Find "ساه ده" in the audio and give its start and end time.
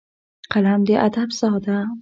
1.39-1.77